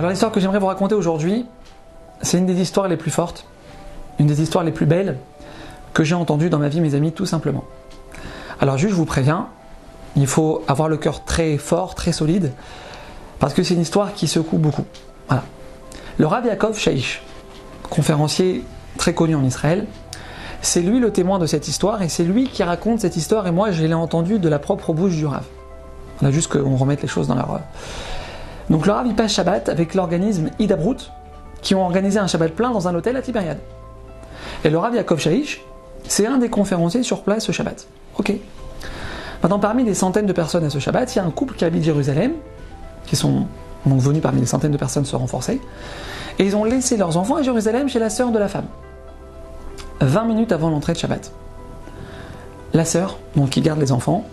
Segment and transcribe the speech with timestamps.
[0.00, 1.44] Alors l'histoire que j'aimerais vous raconter aujourd'hui,
[2.22, 3.44] c'est une des histoires les plus fortes,
[4.18, 5.18] une des histoires les plus belles
[5.92, 7.64] que j'ai entendues dans ma vie, mes amis, tout simplement.
[8.62, 9.48] Alors juste, je vous préviens,
[10.16, 12.52] il faut avoir le cœur très fort, très solide,
[13.40, 14.86] parce que c'est une histoire qui secoue beaucoup.
[15.28, 15.42] Voilà.
[16.16, 17.22] Le Rav Yaakov Shaish,
[17.90, 18.64] conférencier
[18.96, 19.86] très connu en Israël,
[20.62, 23.50] c'est lui le témoin de cette histoire et c'est lui qui raconte cette histoire et
[23.50, 25.44] moi je l'ai entendu de la propre bouche du Rav.
[26.22, 27.60] On a juste qu'on remette les choses dans leur...
[28.70, 31.10] Donc le Rav il passe Shabbat avec l'organisme Idabrut
[31.60, 33.58] qui ont organisé un Shabbat plein dans un hôtel à Tibériade.
[34.64, 35.60] Et le Rav Yaakov Shaish,
[36.08, 37.86] c'est un des conférenciers sur place ce Shabbat.
[38.18, 38.32] Ok.
[39.42, 41.64] Maintenant, parmi les centaines de personnes à ce Shabbat, il y a un couple qui
[41.64, 42.32] habite Jérusalem,
[43.06, 43.46] qui sont
[43.86, 45.60] donc venus parmi les centaines de personnes se renforcer,
[46.38, 48.66] et ils ont laissé leurs enfants à Jérusalem chez la sœur de la femme.
[50.00, 51.32] 20 minutes avant l'entrée de Shabbat.
[52.72, 54.24] La sœur, donc qui garde les enfants,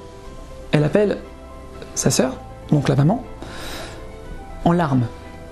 [0.71, 1.17] elle appelle
[1.95, 2.37] sa sœur,
[2.71, 3.23] donc la maman,
[4.67, 5.05] en larmes,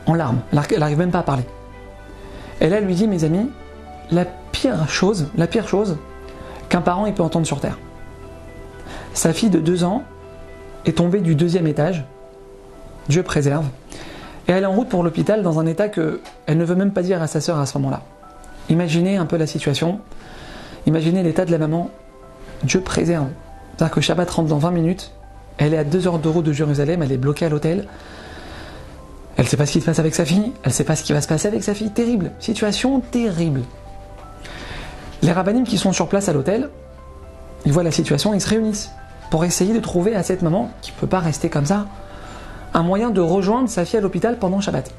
[0.08, 0.42] en larmes.
[0.52, 1.46] Elle n'arrive même pas à parler.
[2.60, 3.50] Et là, elle lui dit, mes amis,
[4.12, 5.98] la pire chose, la pire chose
[6.68, 7.78] qu'un parent peut entendre sur terre.
[9.14, 10.04] Sa fille de deux ans
[10.86, 12.04] est tombée du deuxième étage.
[13.08, 13.66] Dieu préserve.
[14.50, 16.92] Et elle est en route pour l'hôpital dans un état que elle ne veut même
[16.92, 18.02] pas dire à sa sœur à ce moment-là.
[18.70, 20.02] Imaginez un peu la situation.
[20.88, 21.90] Imaginez l'état de la maman.
[22.64, 23.28] Dieu préserve.
[23.78, 25.14] C'est-à-dire que Shabbat rentre dans 20 minutes.
[25.58, 27.02] Elle est à 2 heures de route de Jérusalem.
[27.02, 27.88] Elle est bloquée à l'hôtel.
[29.38, 30.54] Elle ne sait pas ce qui se passe avec sa fille.
[30.64, 31.92] Elle ne sait pas ce qui va se passer avec sa fille.
[31.92, 32.32] Terrible.
[32.40, 33.62] Situation terrible.
[35.22, 36.70] Les rabbinim qui sont sur place à l'hôtel,
[37.66, 38.92] ils voient la situation, ils se réunissent
[39.32, 41.88] pour essayer de trouver à cette maman, qui ne peut pas rester comme ça,
[42.74, 44.92] un moyen de rejoindre sa fille à l'hôpital pendant Shabbat.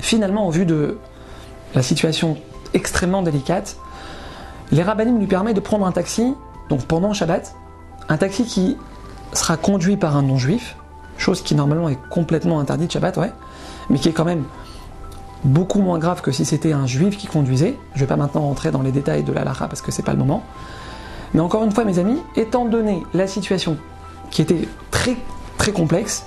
[0.00, 0.98] Finalement, au vu de
[1.74, 2.36] la situation
[2.74, 3.76] extrêmement délicate,
[4.72, 6.34] les rabbinim lui permettent de prendre un taxi,
[6.68, 7.54] donc pendant Shabbat,
[8.08, 8.76] un taxi qui
[9.32, 10.76] sera conduit par un non-juif,
[11.26, 13.32] chose qui normalement est complètement interdite Shabbat, ouais,
[13.90, 14.44] mais qui est quand même
[15.44, 17.76] beaucoup moins grave que si c'était un juif qui conduisait.
[17.94, 20.02] Je ne vais pas maintenant rentrer dans les détails de la lara parce que c'est
[20.02, 20.42] pas le moment.
[21.34, 23.76] Mais encore une fois, mes amis, étant donné la situation
[24.30, 25.16] qui était très
[25.58, 26.26] très complexe,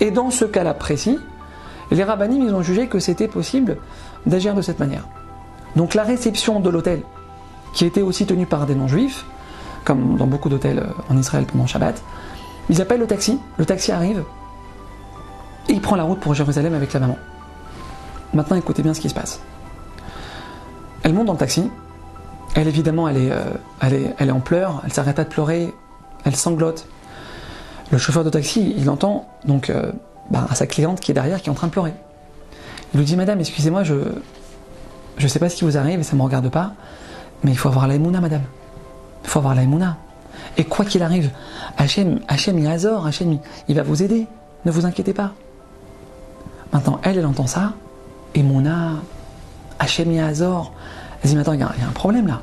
[0.00, 1.18] et dans ce cas-là précis,
[1.90, 3.78] les rabbinim ils ont jugé que c'était possible
[4.26, 5.04] d'agir de cette manière.
[5.74, 7.02] Donc la réception de l'hôtel,
[7.74, 9.24] qui était aussi tenue par des non-juifs,
[9.84, 12.02] comme dans beaucoup d'hôtels en Israël pendant Shabbat,
[12.70, 14.24] ils appellent le taxi, le taxi arrive,
[15.68, 17.18] et il prend la route pour Jérusalem avec la maman.
[18.34, 19.40] Maintenant, écoutez bien ce qui se passe.
[21.02, 21.70] Elle monte dans le taxi.
[22.54, 23.44] Elle, évidemment, elle est, euh,
[23.80, 24.82] elle est, en pleurs.
[24.84, 25.74] Elle s'arrête pas de pleurer.
[26.24, 26.86] Elle sanglote.
[27.90, 29.92] Le chauffeur de taxi, il entend donc euh,
[30.30, 31.94] bah, à sa cliente qui est derrière, qui est en train de pleurer.
[32.92, 33.94] Il lui dit Madame, excusez-moi, je
[35.18, 36.72] je sais pas ce qui vous arrive et ça me regarde pas,
[37.42, 38.42] mais il faut avoir la madame.
[39.24, 39.64] Il faut avoir la
[40.58, 41.30] Et quoi qu'il arrive,
[41.76, 43.38] Hachem, Hachem Yazor, Hachem,
[43.68, 44.26] il va vous aider.
[44.64, 45.32] Ne vous inquiétez pas.
[46.72, 47.74] Maintenant, elle, elle entend ça,
[48.34, 48.94] et Mouna,
[49.78, 50.72] Hachem Yazor.
[51.22, 52.42] Elle dit Mais attends, il y, a un problème là.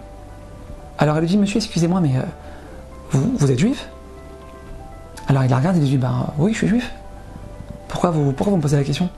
[0.98, 2.22] Alors elle lui dit Monsieur, excusez-moi, mais euh,
[3.12, 3.90] vous, êtes juif?
[5.28, 6.94] Alors il la regarde et lui dit Ben oui, je suis juif.
[7.90, 9.10] Pourquoi vous, pourquoi vous me posez la question?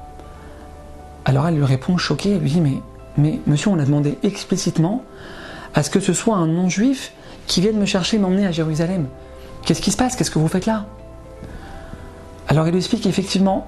[1.26, 2.82] Alors elle lui répond choquée Elle lui dit Mais,
[3.18, 5.04] mais monsieur, on a demandé explicitement
[5.76, 7.14] à ce que ce soit un non-juif
[7.48, 9.08] qui vienne me chercher, m'emmener à Jérusalem.
[9.66, 10.16] Qu'est-ce qui se passe?
[10.16, 10.86] Qu'est-ce que vous faites là?
[12.48, 13.68] Alors il lui explique effectivement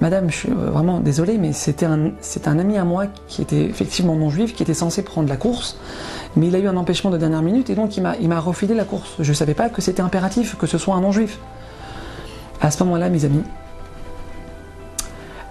[0.00, 2.12] Madame, je suis euh, vraiment désolé, mais c'était un,
[2.46, 5.76] un ami à moi qui était effectivement non juif, qui était censé prendre la course,
[6.36, 8.84] mais il a eu un empêchement de dernière minute et donc il m'a refilé la
[8.84, 9.16] course.
[9.18, 11.38] Je ne savais pas que c'était impératif que ce soit un non juif.
[12.60, 13.42] À ce moment-là, mes amis,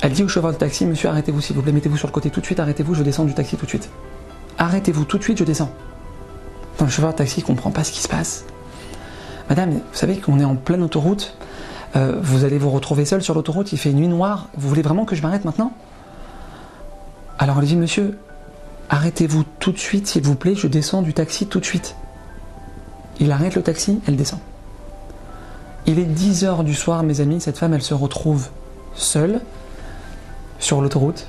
[0.01, 2.29] elle dit au chauffeur de taxi Monsieur, arrêtez-vous s'il vous plaît, mettez-vous sur le côté
[2.29, 3.89] tout de suite, arrêtez-vous, je descends du taxi tout de suite.
[4.57, 5.71] Arrêtez-vous tout de suite, je descends.
[6.85, 8.45] Le chauffeur de taxi ne comprend pas ce qui se passe.
[9.49, 11.35] Madame, vous savez qu'on est en pleine autoroute,
[11.95, 15.05] euh, vous allez vous retrouver seul sur l'autoroute, il fait nuit noire, vous voulez vraiment
[15.05, 15.71] que je m'arrête maintenant?
[17.39, 18.17] Alors elle dit, monsieur,
[18.89, 21.95] arrêtez-vous tout de suite, s'il vous plaît, je descends du taxi tout de suite.
[23.19, 24.39] Il arrête le taxi, elle descend.
[25.85, 28.49] Il est 10 heures du soir, mes amis, cette femme, elle se retrouve
[28.95, 29.39] seule
[30.59, 31.27] sur l'autoroute.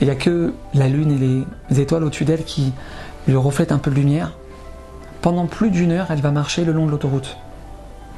[0.00, 2.72] Il n'y a que la lune et les étoiles au-dessus d'elle qui
[3.28, 4.32] lui reflètent un peu de lumière.
[5.22, 7.36] Pendant plus d'une heure, elle va marcher le long de l'autoroute,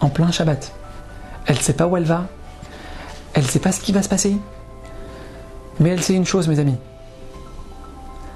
[0.00, 0.72] en plein Shabbat.
[1.46, 2.26] Elle ne sait pas où elle va.
[3.34, 4.36] Elle ne sait pas ce qui va se passer.
[5.80, 6.76] Mais elle sait une chose, mes amis.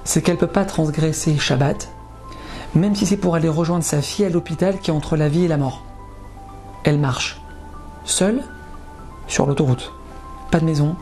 [0.03, 1.89] C'est qu'elle ne peut pas transgresser Shabbat,
[2.75, 5.45] même si c'est pour aller rejoindre sa fille à l'hôpital qui est entre la vie
[5.45, 5.83] et la mort.
[6.83, 7.41] Elle marche,
[8.03, 8.43] seule,
[9.27, 9.93] sur l'autoroute.
[10.51, 10.95] Pas de maison,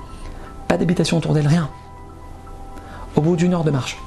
[0.68, 1.70] pas d'habitation autour d'elle, rien.
[3.16, 3.98] Au bout d'une heure de marche,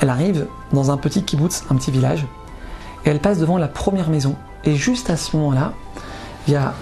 [0.00, 2.26] elle arrive dans un petit kibbutz, un petit village,
[3.04, 4.36] et elle passe devant la première maison.
[4.64, 5.72] Et juste à ce moment-là,
[6.46, 6.74] il y a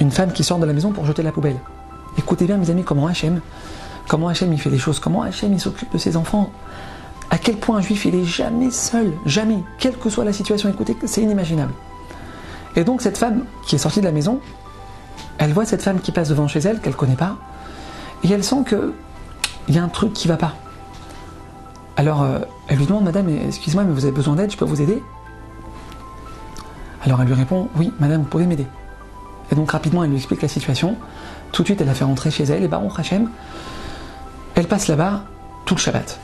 [0.00, 1.58] une femme qui sort de la maison pour jeter la poubelle.
[2.16, 3.40] Écoutez bien, mes amis, comment Hachem,
[4.08, 6.50] comment Hachem il fait les choses, comment Hachem il s'occupe de ses enfants.
[7.30, 10.68] À quel point un juif il est jamais seul, jamais, quelle que soit la situation.
[10.68, 11.72] Écoutez, c'est inimaginable.
[12.76, 14.40] Et donc cette femme qui est sortie de la maison,
[15.38, 17.36] elle voit cette femme qui passe devant chez elle, qu'elle connaît pas,
[18.22, 18.92] et elle sent que
[19.68, 20.54] il y a un truc qui va pas.
[21.96, 24.80] Alors euh, elle lui demande, Madame, excusez-moi, mais vous avez besoin d'aide, je peux vous
[24.80, 25.02] aider?
[27.02, 28.66] Alors elle lui répond, oui, Madame, vous pouvez m'aider.
[29.52, 30.96] Et donc rapidement, elle lui explique la situation.
[31.52, 33.30] Tout de suite, elle la fait rentrer chez elle, et Baron Hachem,
[34.54, 35.24] elle passe là-bas
[35.66, 36.18] tout le Shabbat.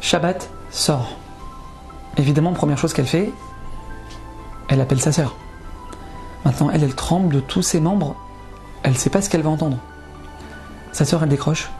[0.00, 1.16] Shabbat sort.
[2.16, 3.32] Évidemment, première chose qu'elle fait,
[4.68, 5.36] elle appelle sa sœur.
[6.44, 8.16] Maintenant, elle, elle tremble de tous ses membres.
[8.82, 9.78] Elle ne sait pas ce qu'elle va entendre.
[10.92, 11.70] Sa sœur, elle décroche.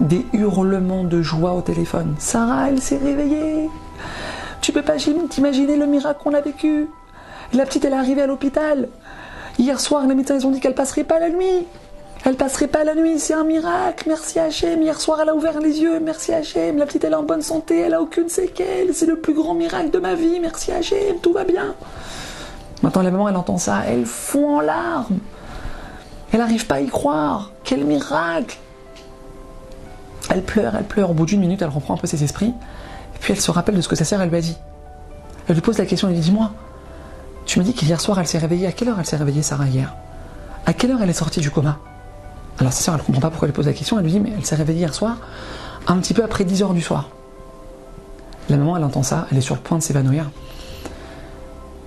[0.00, 2.14] Des hurlements de joie au téléphone.
[2.18, 3.68] Sarah, elle s'est réveillée.
[4.62, 6.88] Tu peux pas t'imaginer le miracle qu'on a vécu.
[7.52, 8.88] La petite, elle est arrivée à l'hôpital.
[9.58, 11.66] Hier soir, les médecins ils ont dit qu'elle passerait pas la nuit.
[12.24, 14.04] Elle passerait pas la nuit, c'est un miracle.
[14.06, 14.82] Merci Hachem.
[14.82, 16.00] Hier soir, elle a ouvert les yeux.
[16.00, 16.78] Merci Hachem.
[16.78, 17.80] La petite, elle est en bonne santé.
[17.80, 18.94] Elle a aucune séquelle.
[18.94, 20.38] C'est le plus grand miracle de ma vie.
[20.40, 21.18] Merci Hachem.
[21.22, 21.74] Tout va bien.
[22.82, 23.82] Maintenant, la maman, elle entend ça.
[23.86, 25.18] Elle fond en larmes.
[26.32, 27.52] Elle n'arrive pas à y croire.
[27.64, 28.58] Quel miracle
[30.30, 31.10] Elle pleure, elle pleure.
[31.10, 32.54] Au bout d'une minute, elle reprend un peu ses esprits.
[33.20, 34.56] Puis, elle se rappelle de ce que sa sœur, elle lui a dit.
[35.48, 36.08] Elle lui pose la question.
[36.08, 36.52] Elle lui dit Dis-moi,
[37.44, 38.66] tu me dis qu'hier soir, elle s'est réveillée.
[38.66, 39.94] À quelle heure elle s'est réveillée, Sarah, hier?
[40.66, 41.78] À quelle heure elle est sortie du coma?
[42.60, 44.20] Alors sa sœur, elle ne comprend pas pourquoi elle pose la question, elle lui dit,
[44.20, 45.16] mais elle s'est réveillée hier soir,
[45.86, 47.08] un petit peu après 10 heures du soir.
[48.50, 50.30] La maman, elle entend ça, elle est sur le point de s'évanouir.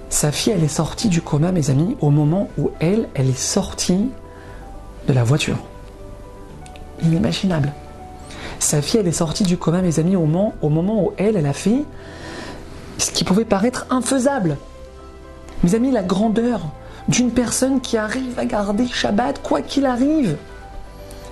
[0.09, 3.37] Sa fille, elle est sortie du coma, mes amis, au moment où elle, elle est
[3.37, 4.09] sortie
[5.07, 5.57] de la voiture.
[7.03, 7.71] Inimaginable.
[8.63, 11.51] Sa fille, elle est sortie du coma, mes amis, au moment, où elle, elle a
[11.51, 11.83] fait
[12.97, 14.55] ce qui pouvait paraître infaisable.
[15.65, 16.61] Mes amis, la grandeur
[17.09, 20.37] d'une personne qui arrive à garder Shabbat, quoi qu'il arrive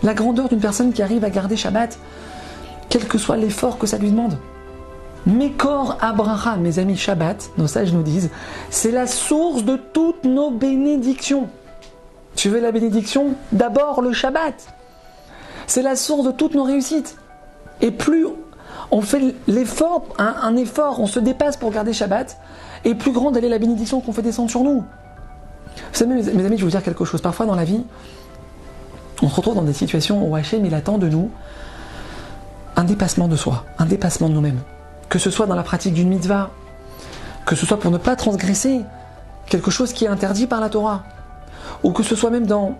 [0.03, 1.97] la grandeur d'une personne qui arrive à garder Shabbat,
[2.89, 4.37] quel que soit l'effort que ça lui demande.
[5.25, 8.29] Mekor Abraham, mes amis, Shabbat, nos sages nous disent,
[8.69, 11.47] c'est la source de toutes nos bénédictions.
[12.35, 13.35] Tu veux la bénédiction?
[13.53, 14.75] D'abord le Shabbat.
[15.65, 17.15] C'est la source de toutes nos réussites.
[17.81, 18.27] Et plus
[18.91, 22.37] on fait l'effort, un, effort, on se dépasse pour garder Shabbat,
[22.83, 24.79] et plus grande elle est la bénédiction qu'on fait descendre sur nous.
[24.81, 27.21] Vous savez, mes amis, je vais vous dire quelque chose.
[27.21, 27.83] Parfois dans la vie,
[29.21, 31.31] on se retrouve dans des situations où Hachem, il attend de nous
[32.75, 34.59] un dépassement de soi, un dépassement de nous-mêmes.
[35.07, 36.49] Que ce soit dans la pratique d'une mitzvah,
[37.45, 38.81] que ce soit pour ne pas transgresser
[39.45, 41.03] quelque chose qui est interdit par la Torah,
[41.83, 42.75] ou que ce soit même dans,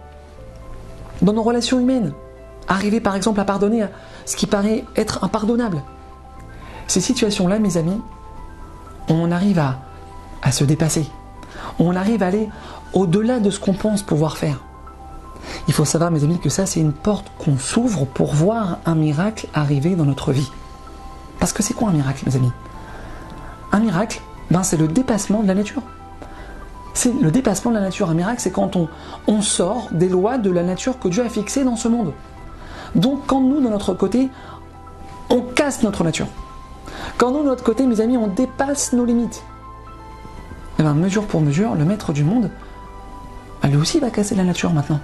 [1.22, 2.12] dans nos relations humaines.
[2.72, 3.86] Arriver par exemple à pardonner
[4.26, 5.84] ce qui paraît être impardonnable.
[6.88, 8.00] Ces situations-là, mes amis,
[9.10, 11.06] on arrive à, se dépasser.
[11.80, 12.48] On arrive à aller
[12.94, 14.62] au-delà de ce qu'on pense pouvoir faire.
[15.68, 18.96] Il faut savoir, mes amis, que ça, c'est une porte qu'on s'ouvre pour voir un
[18.96, 20.50] miracle arriver dans notre vie.
[21.40, 22.54] Parce que c'est quoi un miracle, mes amis?
[23.74, 25.82] Un miracle, ben, c'est le dépassement de la nature.
[26.94, 28.10] C'est le dépassement de la nature.
[28.10, 28.78] Un miracle, c'est quand
[29.28, 32.14] on sort des lois de la nature que Dieu a fixées dans ce monde.
[32.96, 34.30] Donc, quand nous, de notre côté,
[35.30, 36.28] on casse notre nature.
[37.18, 39.44] Quand nous, de notre côté, mes amis, on dépasse nos limites.
[40.78, 42.50] Et eh bien, mesure pour mesure, le maître du monde,
[43.64, 45.00] lui aussi va casser la nature maintenant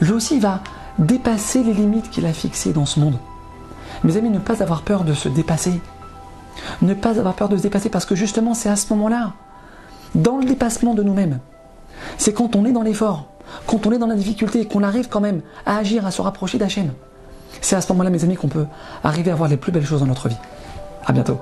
[0.00, 0.60] lui aussi va
[0.98, 3.18] dépasser les limites qu'il a fixées dans ce monde.
[4.04, 5.80] Mes amis, ne pas avoir peur de se dépasser.
[6.82, 9.32] Ne pas avoir peur de se dépasser parce que justement c'est à ce moment-là,
[10.14, 11.38] dans le dépassement de nous-mêmes,
[12.18, 13.26] c'est quand on est dans l'effort,
[13.66, 16.22] quand on est dans la difficulté et qu'on arrive quand même à agir, à se
[16.22, 16.92] rapprocher d'Hachem.
[17.60, 18.66] C'est à ce moment-là, mes amis, qu'on peut
[19.02, 20.36] arriver à voir les plus belles choses dans notre vie.
[21.04, 21.40] À bientôt.